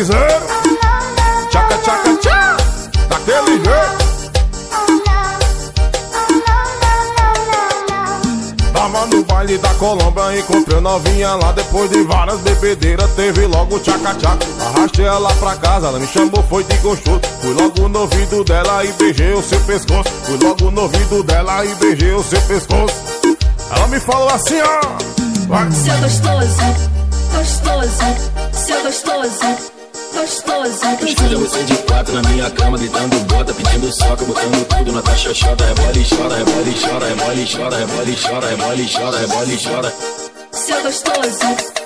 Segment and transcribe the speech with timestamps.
[0.00, 0.46] piseiro.
[1.50, 2.56] Tchaca, tchaca, tchá.
[3.08, 4.10] Daquele jeito.
[8.72, 14.38] Tava no baile da Colômbia, encontrei novinha lá Depois de várias bebedeiras, teve logo tchaca-tchaca
[14.58, 18.82] Arrastei ela pra casa, ela me chamou, foi de gostoso Fui logo no ouvido dela
[18.84, 22.94] e beijei o seu pescoço Fui logo no ouvido dela e beijei o seu pescoço
[23.70, 25.70] Ela me falou assim, ó.
[25.70, 26.62] Seu gostoso,
[27.34, 29.69] gostoso, seu gostoso
[30.20, 31.06] gostoso.
[31.06, 35.34] Escolha você de quatro na minha cama, gritando bota, pedindo soca, botando tudo na taxa
[35.34, 39.94] chota, rebole chora, rebole chora, rebole chora, rebole chora, rebole chora, rebole chora.
[40.52, 41.80] Seu gostoso.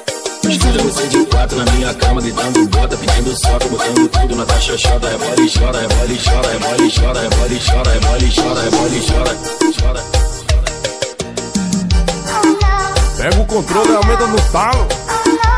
[0.48, 4.76] Escolha você de quatro na minha cama, gritando bota, pedindo soca, botando tudo na taxa
[4.78, 9.36] chota, rebole chora, rebole chora, rebole chora, rebole chora, rebole chora, rebole chora,
[9.80, 10.04] chora.
[13.16, 14.86] Pega o controle, aumenta no talo.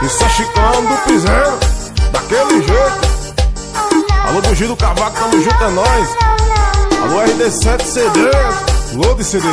[0.03, 1.76] Isso é chicão do piseiro.
[4.37, 6.09] Alô, do Cavaco, tamo junto, é nóis.
[7.01, 8.20] Alô, RD7 CD,
[8.92, 9.47] Load CD.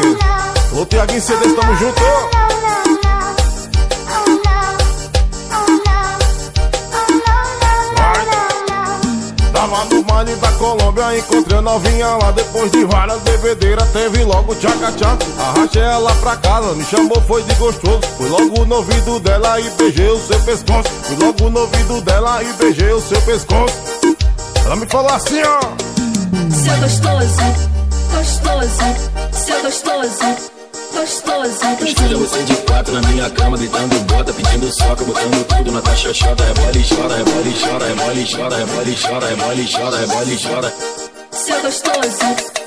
[0.74, 2.02] Alô, Tiaguinho CD, tamo junto.
[9.54, 14.54] Tava no baile da Colômbia, encontrei a novinha lá Depois de várias bebedeiras, teve logo
[14.56, 19.62] tchaca-tchá Arrastei ela pra casa, me chamou, foi de gostoso Fui logo no ouvido dela
[19.62, 23.93] e beijei o seu pescoço Fui logo no ouvido dela e beijei o seu pescoço
[24.66, 25.60] Ela me falou assim, ó
[26.52, 27.42] Seu gostoso,
[28.12, 30.54] gostoso, seu gostoso
[30.94, 31.84] gostoso.
[31.84, 36.14] Escolha você de quatro na minha cama, gritando bota, pedindo soca, botando tudo na taxa
[36.14, 36.44] chota.
[36.44, 40.74] Rebole, chora, rebole, chora, rebole, chora, rebole, chora, rebole, chora, rebole, chora.
[41.32, 42.64] Seu gostoso.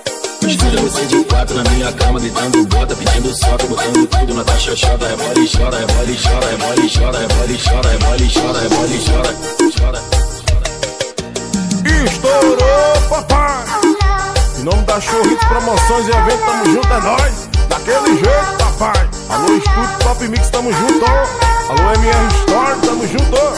[0.46, 4.76] Escolha você de quatro na minha cama, gritando bota, pedindo soca, botando tudo na taxa
[4.76, 5.06] chota.
[5.06, 9.34] Rebole, chora, rebole, chora, rebole, chora, rebole, chora, rebole, chora, rebole, chora,
[9.78, 10.25] chora.
[11.86, 13.64] Estourou, papai!
[14.58, 17.56] Em nome da Churritos Promoções e Eventos, tamo junto, é nóis!
[17.68, 19.08] daquele jeito, papai.
[19.28, 21.04] Alô, Estúdio Top Mix, tamo junto.
[21.68, 23.55] Alô, MR Store, tamo junto.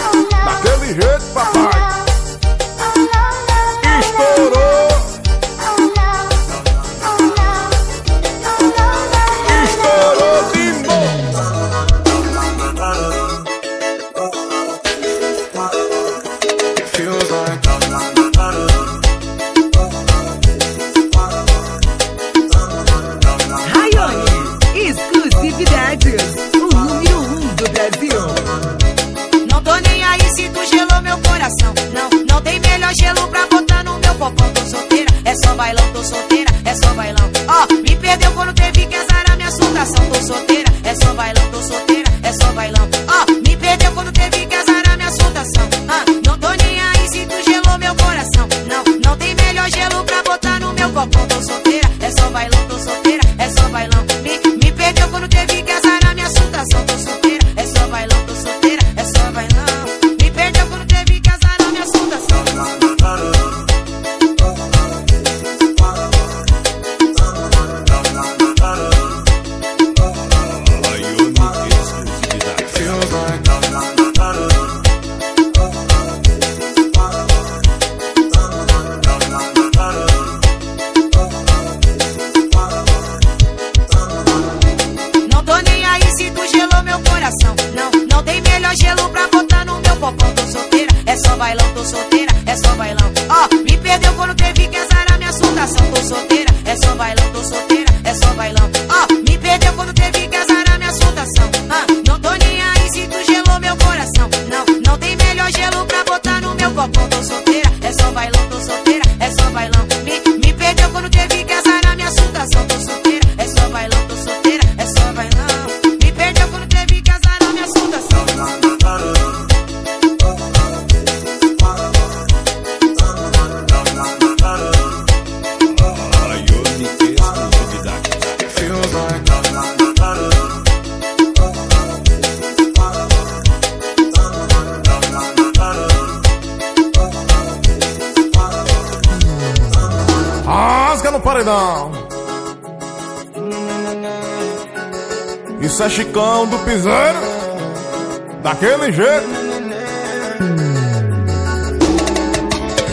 [148.43, 149.29] Daquele jeito.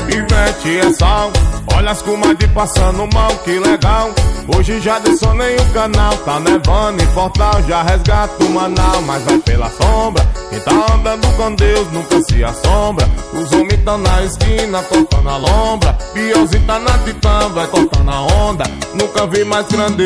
[0.10, 1.32] Ivete é sal,
[1.76, 4.10] Olha as comadres passando mal, que legal.
[4.56, 9.24] Hoje já desceu nem o canal, tá nevando em Portal, já resgato o Manal, mas
[9.24, 10.26] vai pela sombra.
[10.50, 13.06] Quem tá andando com Deus nunca se assombra.
[13.34, 15.94] Os homens tão na esquina, cortando a lombra.
[16.14, 18.64] Piorzinho tá na titã, vai cortando a onda.
[18.94, 20.06] Nunca vi mais grande.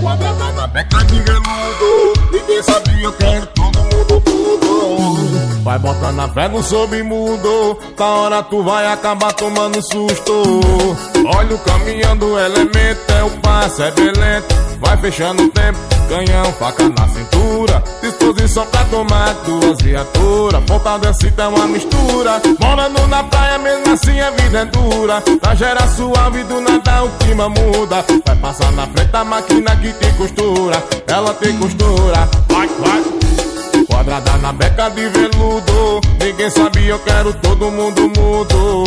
[0.00, 3.91] Quadrada na beca de veludo, ninguém sabia que era todo mundo
[5.62, 10.42] Vai botando a fé no submundo Da hora tu vai acabar tomando susto.
[11.24, 15.78] Olha o caminhando, elemento É o passo, é belento Vai fechando o tempo,
[16.08, 17.82] canhão, faca na cintura.
[18.02, 20.64] Disposição pra tomar duas viaturas.
[20.64, 22.42] Ponta desse é uma mistura.
[22.60, 25.22] Morando na praia, mesmo assim a vida é dura.
[25.40, 28.04] Na gera suave, do nada o clima muda.
[28.26, 30.82] Vai passar na frente a máquina que tem costura.
[31.06, 33.51] Ela tem costura, vai, vai
[33.92, 36.00] Quadrada na beca de veludo.
[36.18, 38.84] Ninguém sabia, eu quero todo mundo mudo.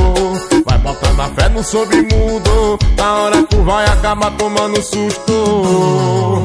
[0.66, 6.42] Vai botando a fé no submundo Na hora tu vai acabar tomando susto.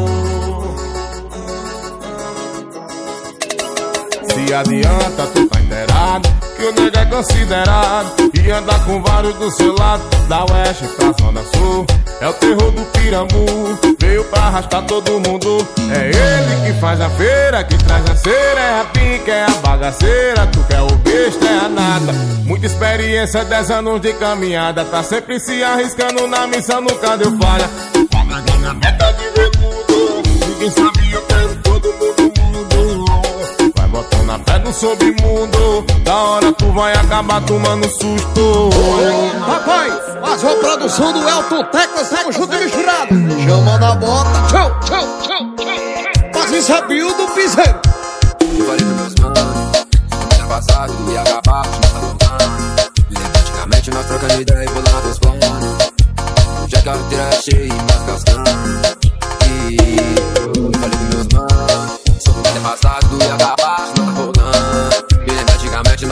[4.29, 8.31] Se adianta, tu tá inteirado Que o nego é considerado.
[8.35, 10.03] E anda com vários do seu lado.
[10.29, 11.87] Da oeste pra zona sul.
[12.21, 15.67] É o terror do Piramu Veio pra arrastar todo mundo.
[15.93, 18.61] É ele que faz a feira Que traz a cera.
[18.61, 22.13] É a pica, é a bagaceira Tu quer o besta, é a nada
[22.45, 24.85] Muita experiência, 10 anos de caminhada.
[24.85, 27.69] Tá sempre se arriscando na missão Nunca deu falha.
[30.49, 31.20] Ninguém sabia,
[34.71, 38.71] fé no submundo Da hora tu vai acabar tomando susto
[39.47, 43.09] Rapaz, faz uma produção do Elton Teclas, tamo junto e misturado.
[43.45, 46.31] Chama na bota, tchau, tchau, tchau, tchau.
[46.35, 47.81] Mas isso é Bill do Piseiro.
[48.41, 49.77] Eu falei pros meus manos
[50.39, 51.67] Ano passado e acabar,
[53.11, 55.45] Lembra antigamente nós trocando ideia e bolando os planos
[56.65, 58.51] Hoje a carteira é cheia e nós gastando
[59.47, 59.77] E
[60.37, 63.10] eu falei pros meus manos Sobre o ano passado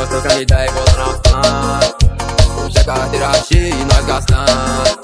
[0.08, 1.96] nós trocando ideia e bolando planos
[2.64, 5.00] Hoje a carteira é cheia e nós gastando.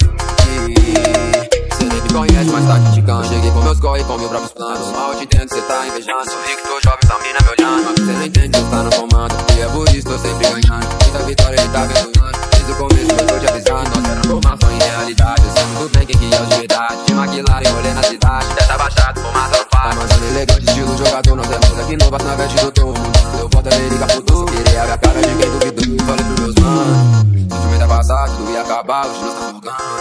[0.49, 3.29] E Cê nem me conhece, mas tá criticando.
[3.29, 4.93] Cheguei com meus corre, com meus próprios planos.
[4.93, 6.31] Mal eu te entendo, cê tá invejando.
[6.31, 7.85] Sou rico, tô jovem, essa mina me olhando.
[7.85, 9.35] Mas cê não entende, cê tá no comando.
[9.57, 10.89] E é por isso, tô sempre ganhando.
[11.03, 13.91] Muita vitória, ele tá abençoando Desde o começo eu tô te avisando.
[14.01, 15.43] Nós era formação em realidade.
[15.45, 17.05] Eu sei muito bem quem que é de verdade.
[17.07, 18.55] De McLaren, rolê na cidade.
[18.55, 19.54] Dessa baixada, fumaça
[19.85, 22.95] Tá mandando elegante, estilo jogador é moleque novo, na veste do tomo
[23.39, 27.53] Eu volto a América futuro Queria a cara de quem duvidou Falei pros meus manos
[27.53, 29.95] Se o mês passado, tudo ia acabar Hoje nós tá jogando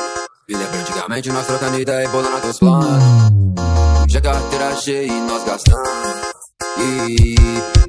[0.47, 3.03] me lembro antigamente nós trocando ideia e bolando teus planos.
[4.15, 5.83] A carteira é cheia e nós gastando
[6.77, 7.35] E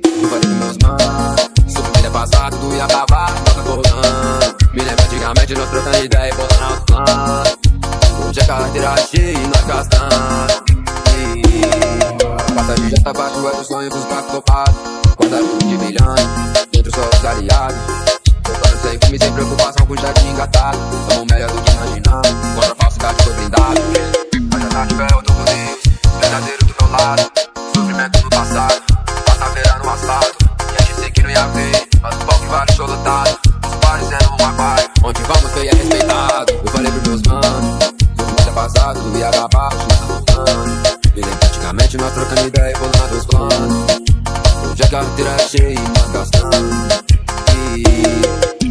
[0.04, 4.82] eu falei pros meus manos Sobre vida passado, tudo ia acabar, nós tá voltando Me
[4.82, 7.56] lembro antigamente nós trocando ideia e bolando os planos.
[8.28, 10.64] Hoje a carteira é cheia e nós gastando
[11.16, 11.83] E
[12.64, 14.74] passagem já tá baixo, é do sonho pros carros topados.
[15.16, 16.26] Quadrado de milhões,
[16.72, 17.76] dentro só os aliados.
[18.42, 20.78] Tocando sem filme, sem preocupação com jardim engatado.
[21.10, 23.80] Somos melhor do que imaginamos, contra a falsidade foi blindado
[24.50, 25.82] Mas já na fé eu tô com Deus,
[26.20, 27.32] verdadeiro do meu lado.
[27.74, 28.82] Sofrimento no passado,
[29.26, 30.36] passa-feira no asfalto.
[30.72, 33.38] E a gente sei que não ia ver, mas o palco vale show lotado.
[33.66, 36.52] Os bares eram um aquário, onde vamos foi é respeitado.
[36.64, 37.84] Eu falei pros meus manos,
[38.16, 39.70] sofrimento é passado, tudo ia acabar,
[41.74, 43.86] antigamente nós trocando ideia e bolando os planos.
[44.70, 46.54] Hoje a carteira é cheia e nós gastando.
[47.76, 47.82] E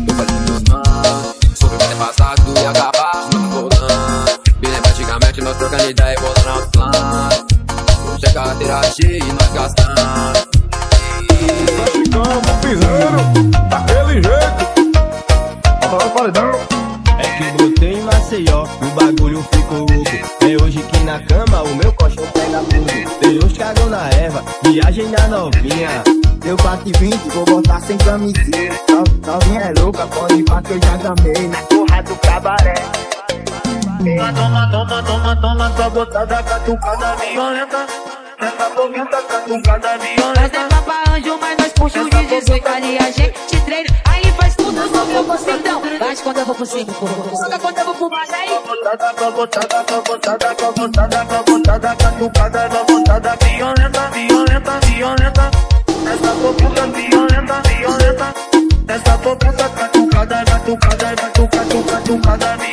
[0.07, 5.41] eu falei meus manos Sobre o que tem passado e acabar tá voltando lembro antigamente
[5.41, 7.45] nós trocando ideia e bolando os planos.
[8.13, 10.52] Hoje a carteira é cheia e nós gastando
[24.73, 26.03] viagem na novinha.
[26.41, 28.71] Deu 4 e 20, vou botar sem camisinha.
[28.89, 31.47] No- Novinha é louca, pode ir que eu já gamei.
[31.47, 32.73] Na porra do cabaré.
[34.17, 37.85] Toma, toma, toma, toma, toma, tua botada catucada violenta.
[38.39, 40.59] Essa boqueta catucada Nós é violenta.
[40.69, 43.89] papa anjo, mas nós puxa de 18 ali a gente treina.
[44.05, 45.81] Aí faz tudo sobre o considão.
[45.99, 46.93] Mas quando eu vou pro 5,
[47.41, 48.49] joga quando eu vou pro mais aí.
[48.49, 50.55] Botada, botada, botada, botada,
[51.25, 53.82] tua botada catucada, botada violenta, violenta,
[62.21, 62.72] catucada, catucada,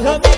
[0.00, 0.37] Hello.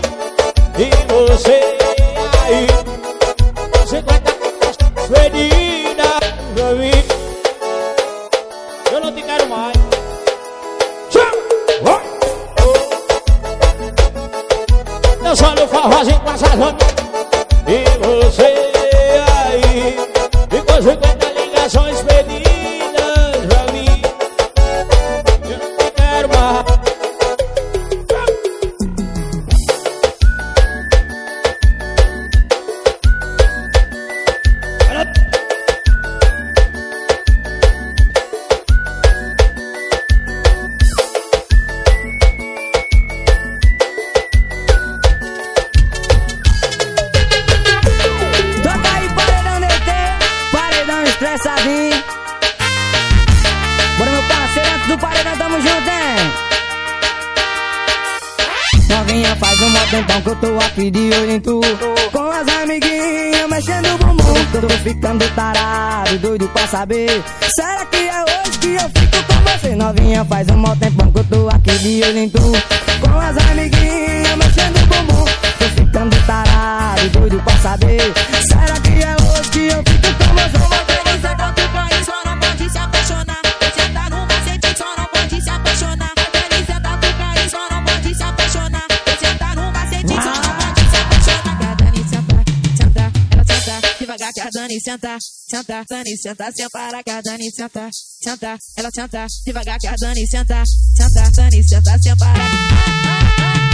[95.81, 100.27] senta, Dani senta, separa que a Dani senta, senta, ela senta, devagar que a Dani
[100.27, 100.63] senta,
[100.97, 102.45] senta, Dani senta, separa.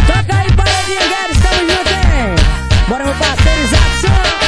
[0.06, 2.88] Toca aí, paradinha, de mulheres, estamos juntos.
[2.88, 4.45] Bora meu parceiro, Jackson.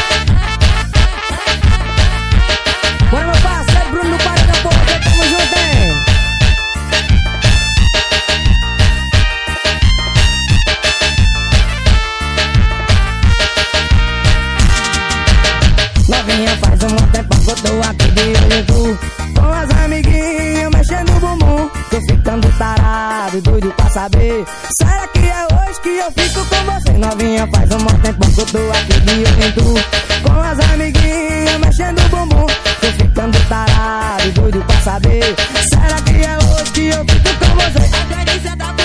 [23.68, 24.44] pediu pra saber.
[24.76, 26.92] Será que é hoje que eu fico com você?
[26.92, 30.28] Novinha, faz um monte tempo que eu tô aqui de olho tu.
[30.28, 32.46] Com as amiguinhas mexendo o bumbum.
[32.46, 35.34] Tô ficando tarado, doido pra saber.
[35.68, 37.96] Será que é hoje que eu fico com você?
[37.96, 38.77] A Clarice tá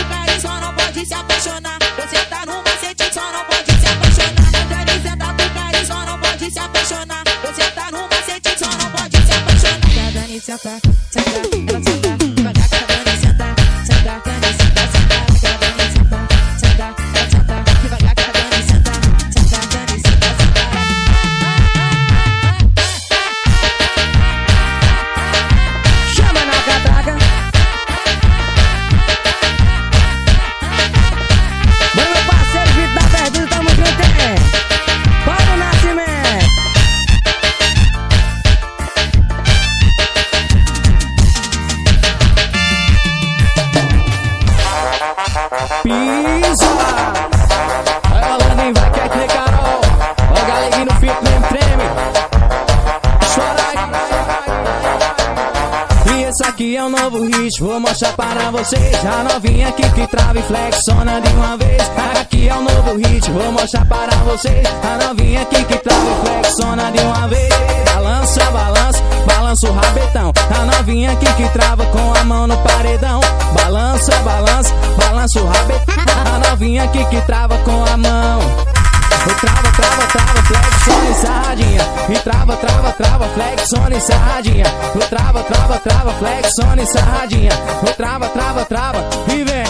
[74.03, 75.95] Balança, balança, balança o rabetão.
[76.25, 78.39] A novinha aqui que trava com a mão.
[78.41, 81.81] E trava, trava, trava, flexiona e sarradinha.
[82.09, 84.65] E trava, trava, trava, flexiona e sarradinha.
[84.95, 87.51] E trava, trava, trava, flexiona e sarradinha.
[87.87, 89.63] E trava, trava, trava e vem.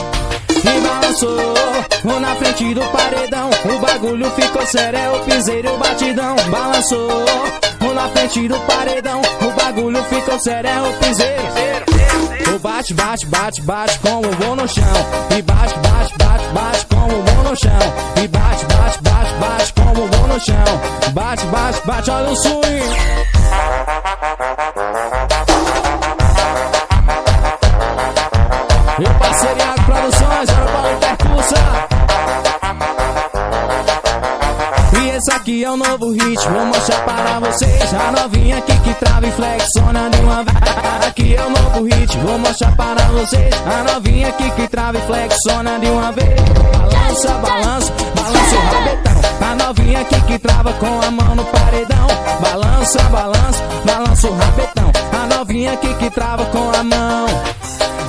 [0.50, 3.52] E balançou na frente do paredão.
[3.66, 6.36] O bagulho ficou sério, é o piseiro o batidão.
[6.50, 7.24] Balançou
[7.92, 9.22] na frente do paredão.
[9.42, 11.44] O bagulho ficou sério, é o piseiro.
[12.56, 14.84] O bate, bate, bate, bate com o no chão.
[15.36, 18.24] E bate, bate, bate, bate com o no chão.
[18.24, 21.12] E bate, bate, bate, bate com o no chão.
[21.14, 23.24] Bate, bate, bate, olha o swing.
[29.00, 29.33] E
[35.44, 37.94] aqui é o novo hit, vou mostrar para vocês.
[37.94, 40.58] A novinha aqui que trava e flexiona de uma vez.
[41.06, 43.54] Aqui é o novo hit, vou mostrar para vocês.
[43.66, 46.40] A novinha aqui que trava e flexiona de uma vez.
[46.72, 49.50] Balança, balança, balança o rabetão.
[49.50, 52.08] A novinha aqui que trava com a mão no paredão.
[52.40, 54.92] Balança, balança, balança o rabetão.
[55.12, 57.26] A novinha aqui que trava com a mão.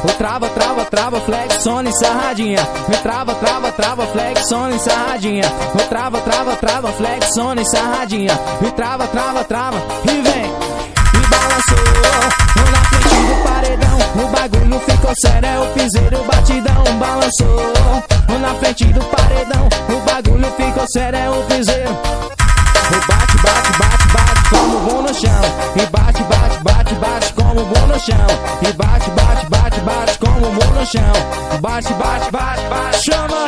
[0.05, 2.69] O trava, trava, trava, flexiona e sarradinha.
[2.89, 5.45] Me trava, trava, trava, flexiona e sarradinha.
[5.75, 8.39] O trava, trava, trava, flexiona e sarradinha.
[8.61, 10.45] Me trava, trava, trava e vem.
[10.45, 13.99] E balançou na frente do paredão.
[14.15, 16.85] O bagulho ficou sério, é o piseiro, batidão.
[16.99, 19.69] Balançou na frente do paredão.
[19.89, 22.44] O bagulho ficou sério, é o piseiro.
[22.85, 25.43] O bate, bate, bate, bate como bom no chão.
[25.77, 28.27] E bate, bate, bate, bate como bom no chão.
[28.63, 31.13] E bate, bate, bate, bate como bom no chão.
[31.61, 33.45] Bate, bate, bate, bate, chama.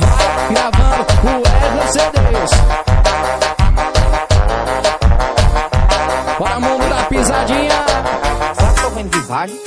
[0.00, 2.50] Vai gravando o Wesley CDs.
[6.38, 7.84] Bora mundo da pisadinha.
[8.54, 9.58] Será que tô vendo visagem?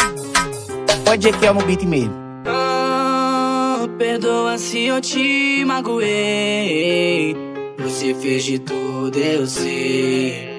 [1.06, 2.14] Pode dizer que é no beat mesmo.
[2.46, 7.36] Ah, perdoa se eu te magoei.
[7.80, 10.52] Você fez de tudo, eu sei.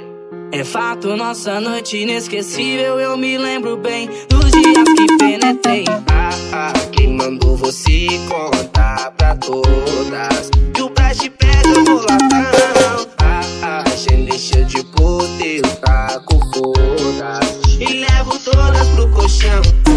[0.51, 2.99] É fato, nossa noite inesquecível.
[2.99, 5.85] Eu me lembro bem dos dias que penetrei.
[6.09, 10.51] Ah, ah, quem mandou você contar pra todas?
[10.75, 13.07] Que o Brás pega boladão.
[13.19, 17.41] Ah, ah, gene cheio de poder, taco foda.
[17.79, 19.92] E levo todas pro colchão.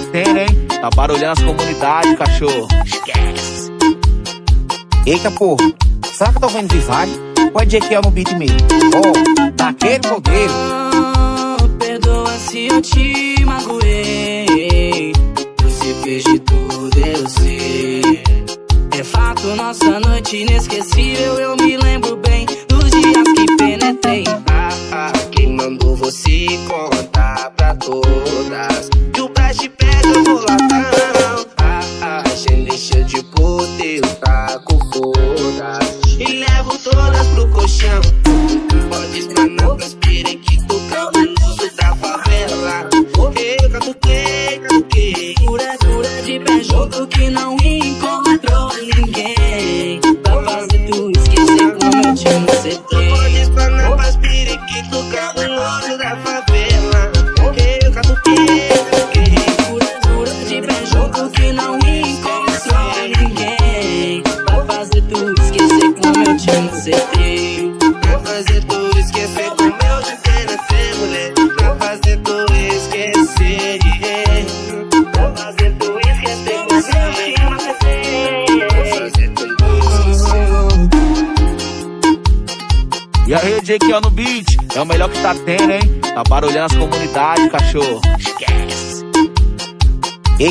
[0.00, 0.66] Tá tendo, hein?
[0.80, 2.68] Tá barulhando as comunidades, cachorro.
[2.84, 3.72] Esquece.
[5.06, 5.72] Eita porra,
[6.04, 7.14] será que eu tô vendo visagem?
[7.52, 8.58] Pode dizer que é no beat mesmo.
[8.94, 10.87] Ó, daquele modelo.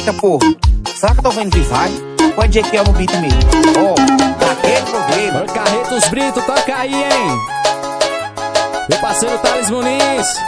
[0.07, 2.01] Eita porra, que eu tô vendo visagem?
[2.37, 3.41] Ou é Jake no beat mesmo?
[3.77, 3.93] Ó,
[4.39, 5.41] daquele problema.
[5.53, 7.41] Carretos Brito, toca aí, hein?
[8.89, 10.39] Meu parceiro Thales Muniz.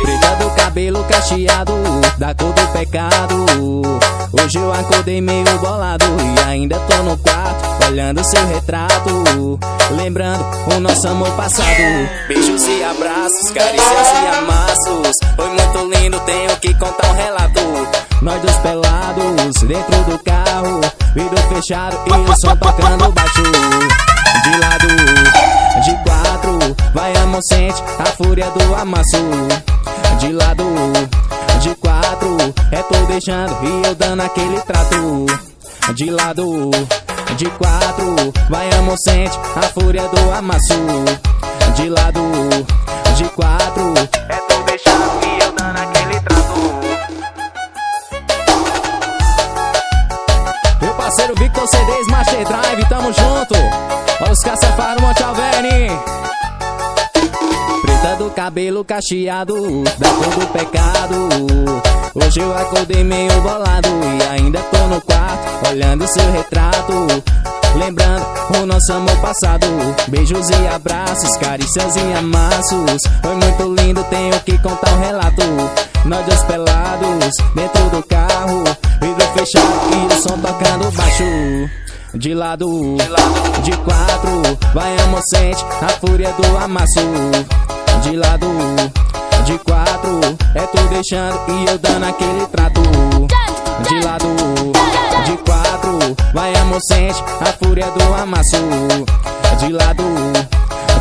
[0.00, 1.72] Preta do cabelo cacheado,
[2.18, 3.46] da cor do pecado.
[4.40, 9.58] Hoje eu acordei meio bolado e ainda tô no quarto, olhando seu retrato.
[9.96, 10.44] Lembrando
[10.74, 11.66] o nosso amor passado.
[12.28, 15.16] Beijos e abraços, carícias e amassos.
[15.36, 17.60] Foi muito lindo, tenho que contar um relato.
[18.22, 20.80] Nós dois pelados, dentro do carro,
[21.14, 23.42] vidro fechado e o som tocando baixo.
[23.42, 24.88] De lado,
[25.84, 29.16] de quatro, vai amor sente a fúria do amasso.
[30.18, 30.64] De lado,
[31.60, 32.36] de quatro,
[32.72, 35.26] é tu deixando e eu dando aquele trato.
[35.94, 36.70] De lado,
[37.34, 40.74] de quatro, vai amor sente a fúria do amasso.
[41.74, 42.20] De lado,
[43.16, 43.92] de quatro,
[44.28, 46.56] é tu deixando e eu dando aquele trato.
[50.80, 53.54] Meu parceiro Victor CDs Master Drive, tamo junto.
[54.20, 55.90] Olha os caçafaros Monte Alverne.
[58.06, 61.28] Preta do cabelo cacheado, da cor do pecado.
[62.14, 66.92] Hoje eu acordei meio bolado e ainda tô no quarto, olhando seu retrato.
[67.74, 68.24] Lembrando
[68.62, 69.66] o nosso amor passado.
[70.06, 73.02] Beijos e abraços, carícias e amassos.
[73.22, 75.42] Foi muito lindo, tenho que contar um relato.
[76.04, 78.62] Nós dois pelados, dentro do carro,
[79.00, 81.24] vidro fechado e o som tocando baixo.
[82.14, 82.96] De lado,
[83.64, 84.42] de quatro,
[84.72, 87.65] vai amor sente a fúria do amasso.
[88.06, 88.46] De lado,
[89.44, 90.20] de quatro,
[90.54, 92.80] é tu deixando e eu dando aquele trato.
[92.80, 94.28] De lado,
[95.24, 98.62] de quatro, vai amor sente a fúria do amasso.
[99.58, 100.04] De lado,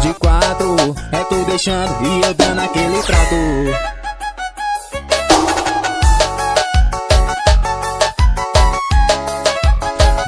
[0.02, 0.76] de quatro,
[1.12, 3.36] é tu deixando e eu dando aquele trato.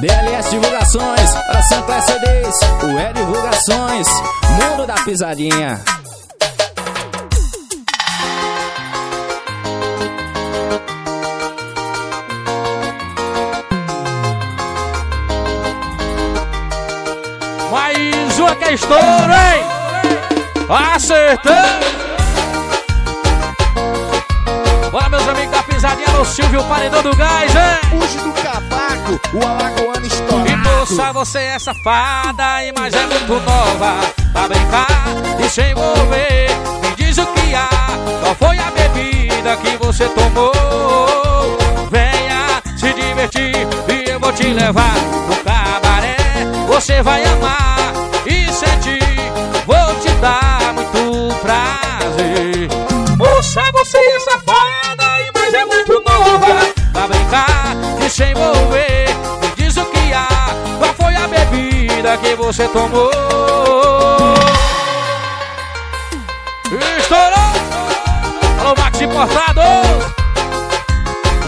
[0.00, 4.06] DLS Divulgações, para Sancler CDs, o E Divulgações,
[4.60, 5.80] Mundo da Pisadinha.
[18.68, 19.64] É estouro, hein?
[20.94, 21.86] Acertando!
[24.90, 27.98] Bora, meus amigos da pisadinha, no Silvio Paredão do Gás, hein?
[27.98, 30.48] Puxe do cavaco, o alagoano estourado.
[30.48, 34.00] E moça, você é safada e mais é muito nova
[34.32, 34.86] Pra brincar
[35.38, 36.48] e se envolver
[36.82, 37.68] Me diz o que há,
[38.22, 40.52] qual foi a bebida que você tomou
[41.90, 44.94] Venha se divertir e eu vou te levar
[45.28, 46.16] no cabaré
[46.68, 47.77] Você vai amar
[49.68, 52.68] vou te dar muito prazer
[53.18, 59.08] Moça, você é safada e mais é muito nova Pra brincar e se envolver
[59.42, 60.26] Me diz o que há,
[60.78, 63.10] qual foi a bebida que você tomou
[66.98, 67.52] Estourou!
[68.60, 70.08] Alô, Max Importados!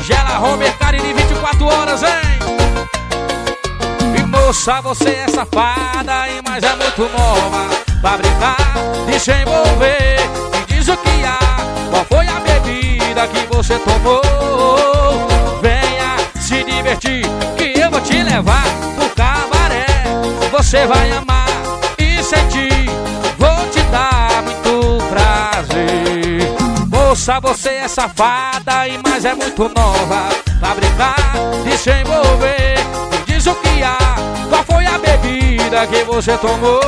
[0.02, 2.10] Gela Homer, Carine 24 horas, hein?
[4.26, 8.70] Moça, você é safada e mais é muito nova Pra brincar
[9.20, 10.16] se envolver.
[10.52, 11.38] Me diz o que há,
[11.90, 14.22] qual foi a bebida que você tomou?
[15.60, 17.26] Venha se divertir
[17.58, 18.64] que eu vou te levar
[18.96, 19.84] pro cabaré.
[20.52, 21.48] Você vai amar
[21.98, 22.88] e sentir,
[23.38, 26.56] vou te dar muito prazer.
[26.88, 30.30] Moça, você é safada e mais é muito nova.
[30.60, 31.09] Pra brincar
[35.80, 36.80] bebida que você tomou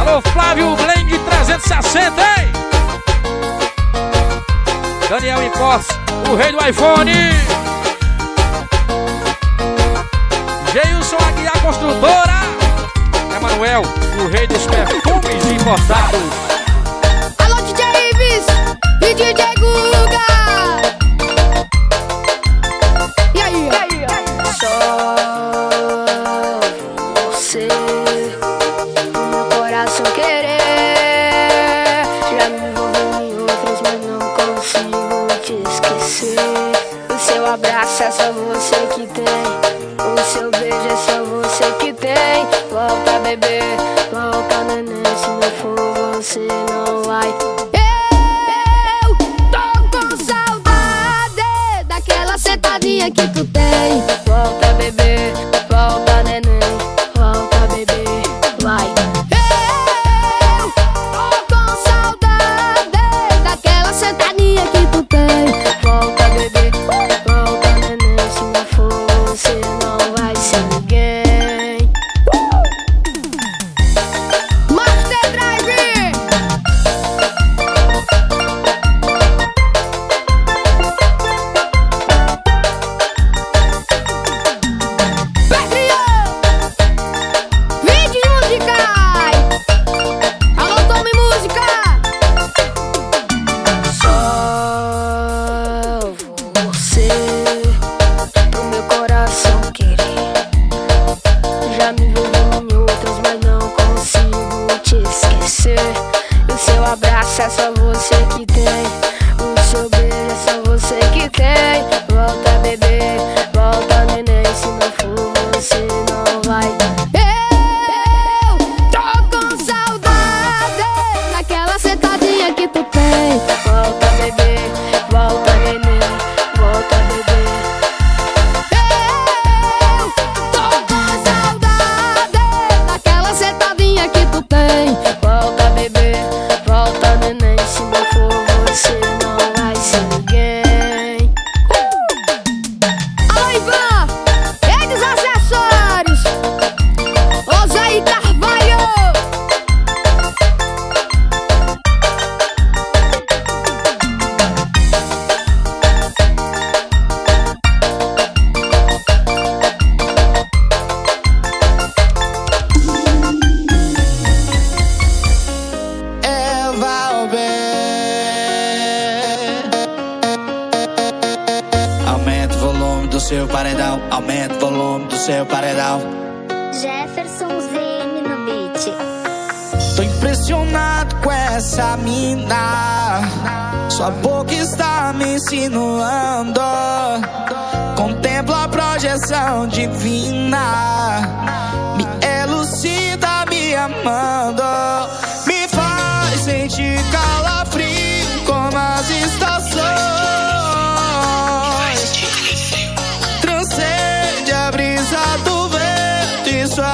[0.00, 2.52] Alô, Flávio Blend 360, hein?
[5.08, 5.96] Daniel Impostos,
[6.30, 7.12] o rei do iPhone.
[10.72, 12.40] Geilson Aguiar Construtora.
[13.36, 13.82] Emanuel,
[14.22, 16.20] o rei dos perfumes importados.
[17.38, 18.46] Alô, DJ Ives
[19.02, 20.35] e DJ Guga.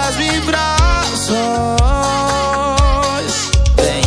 [0.02, 1.36] as vibrações.
[3.76, 4.02] Bem,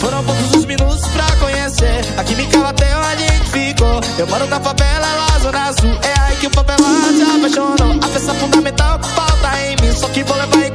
[0.00, 2.04] foram poucos os minutos pra conhecer.
[2.16, 4.00] A química bateu, a gente ficou.
[4.18, 5.98] Eu moro na favela, ela zona azul.
[6.02, 7.98] É aí que o papel se apaixonou.
[8.02, 9.92] A peça fundamental que falta em mim.
[9.92, 10.71] Só que vou levar em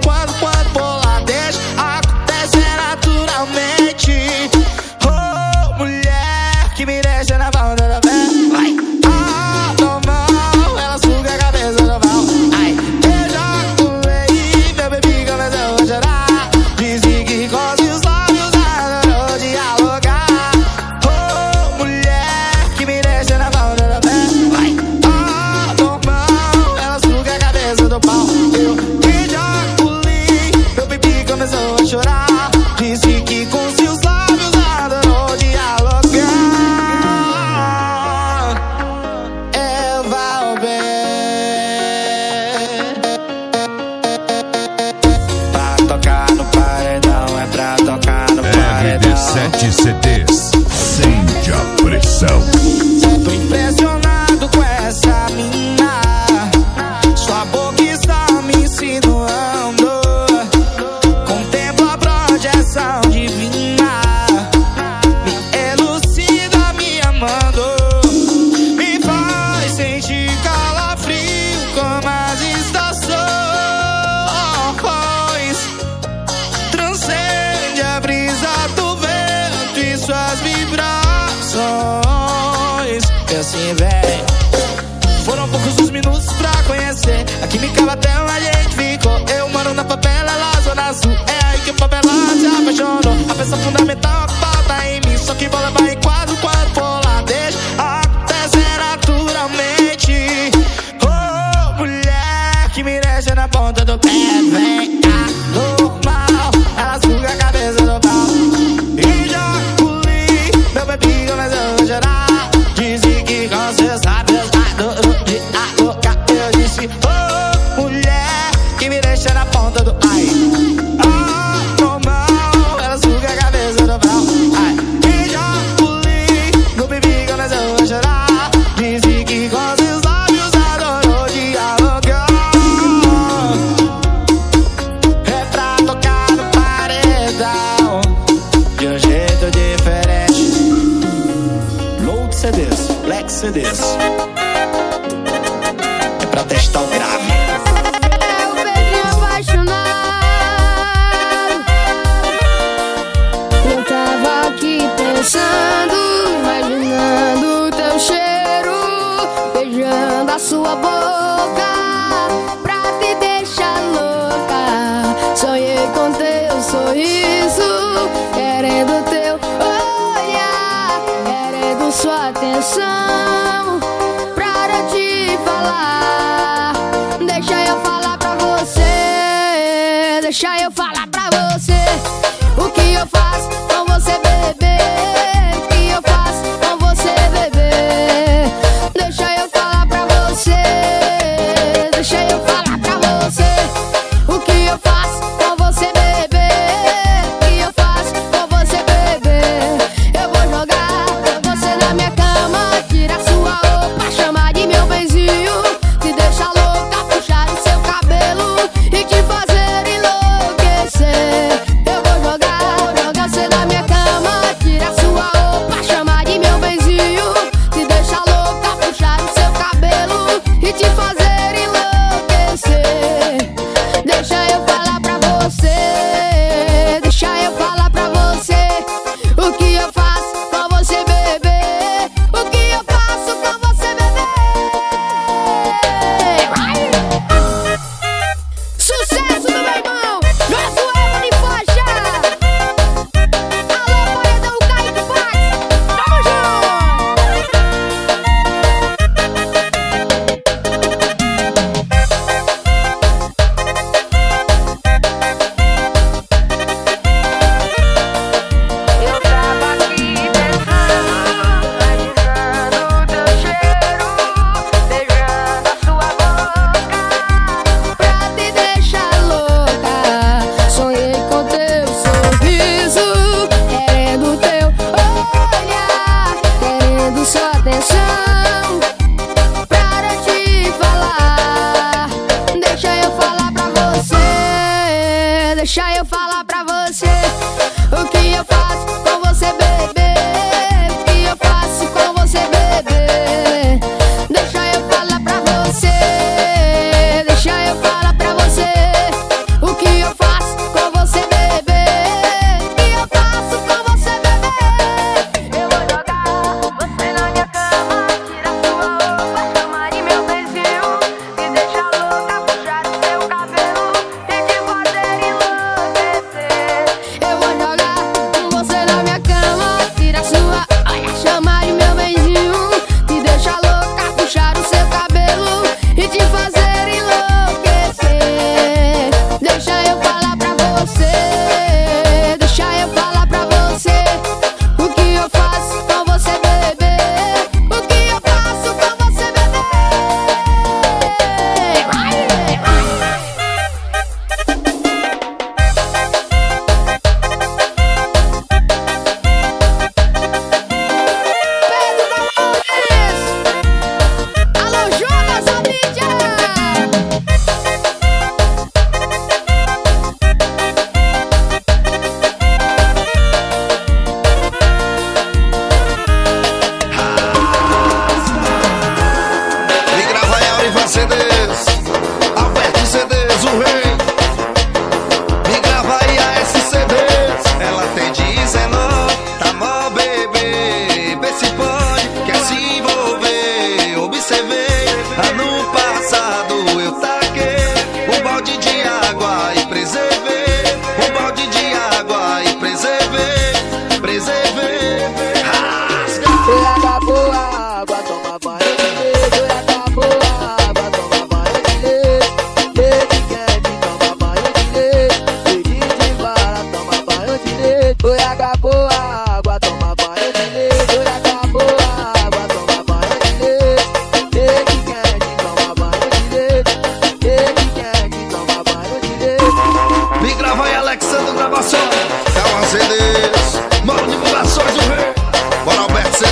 [285.77, 286.16] Deixa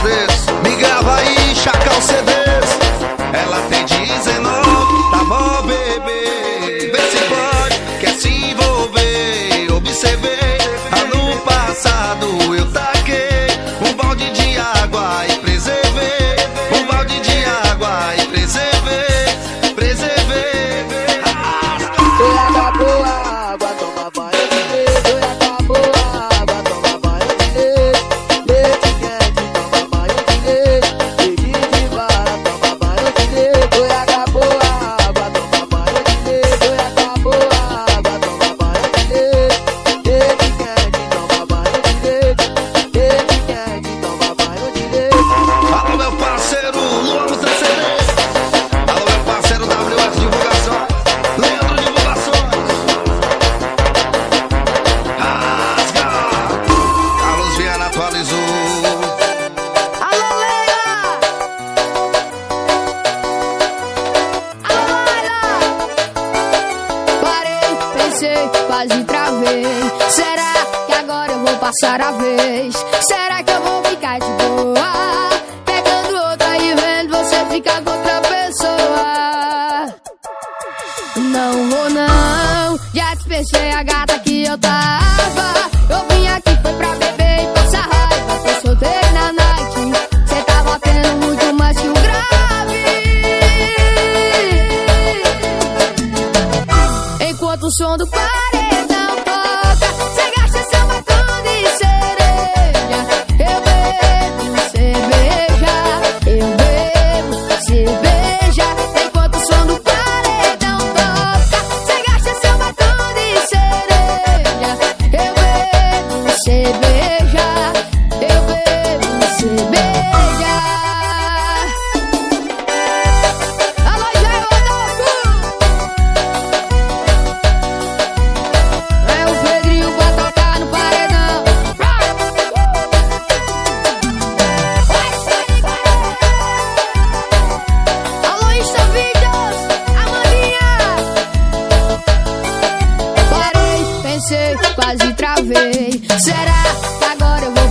[0.06, 0.55] this.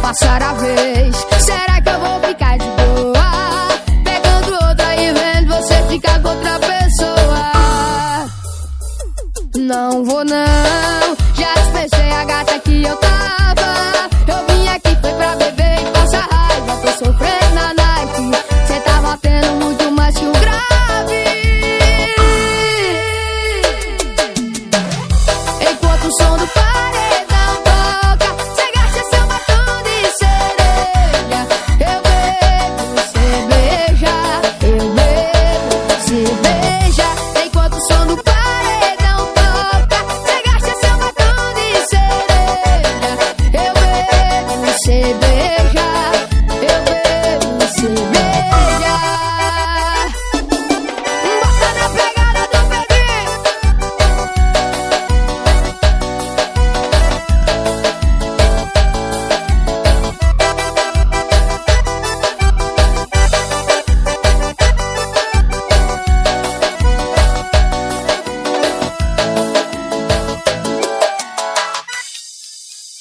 [0.05, 1.34] Passar a vez?